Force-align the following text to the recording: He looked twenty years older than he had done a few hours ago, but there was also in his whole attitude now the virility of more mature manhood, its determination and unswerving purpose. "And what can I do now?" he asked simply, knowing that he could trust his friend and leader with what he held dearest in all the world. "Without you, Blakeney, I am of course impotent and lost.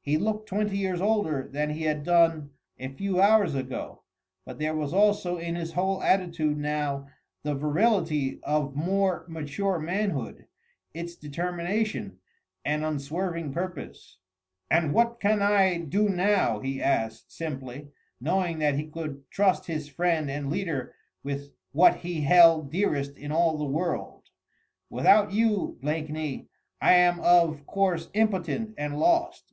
He 0.00 0.16
looked 0.16 0.48
twenty 0.48 0.78
years 0.78 1.02
older 1.02 1.46
than 1.52 1.68
he 1.68 1.82
had 1.82 2.02
done 2.02 2.52
a 2.78 2.88
few 2.88 3.20
hours 3.20 3.54
ago, 3.54 4.04
but 4.46 4.58
there 4.58 4.74
was 4.74 4.94
also 4.94 5.36
in 5.36 5.54
his 5.54 5.74
whole 5.74 6.02
attitude 6.02 6.56
now 6.56 7.08
the 7.42 7.54
virility 7.54 8.40
of 8.42 8.74
more 8.74 9.26
mature 9.28 9.78
manhood, 9.78 10.46
its 10.94 11.14
determination 11.14 12.20
and 12.64 12.86
unswerving 12.86 13.52
purpose. 13.52 14.16
"And 14.70 14.94
what 14.94 15.20
can 15.20 15.42
I 15.42 15.76
do 15.76 16.08
now?" 16.08 16.60
he 16.60 16.80
asked 16.80 17.30
simply, 17.30 17.88
knowing 18.18 18.60
that 18.60 18.76
he 18.76 18.86
could 18.86 19.30
trust 19.30 19.66
his 19.66 19.90
friend 19.90 20.30
and 20.30 20.48
leader 20.48 20.94
with 21.22 21.52
what 21.72 21.96
he 21.96 22.22
held 22.22 22.72
dearest 22.72 23.18
in 23.18 23.30
all 23.30 23.58
the 23.58 23.64
world. 23.66 24.30
"Without 24.88 25.32
you, 25.34 25.76
Blakeney, 25.82 26.48
I 26.80 26.94
am 26.94 27.20
of 27.20 27.66
course 27.66 28.08
impotent 28.14 28.72
and 28.78 28.98
lost. 28.98 29.52